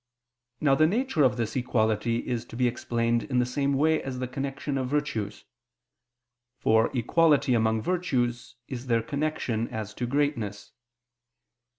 Now 0.59 0.73
the 0.73 0.87
nature 0.87 1.21
of 1.21 1.37
this 1.37 1.55
equality 1.55 2.27
is 2.27 2.43
to 2.45 2.55
be 2.55 2.67
explained 2.67 3.21
in 3.25 3.37
the 3.37 3.45
same 3.45 3.73
way 3.75 4.01
as 4.01 4.17
the 4.17 4.27
connection 4.27 4.79
of 4.79 4.89
virtues; 4.89 5.45
for 6.57 6.89
equality 6.97 7.53
among 7.53 7.83
virtues 7.83 8.55
is 8.67 8.87
their 8.87 9.03
connection 9.03 9.67
as 9.67 9.93
to 9.93 10.07
greatness. 10.07 10.71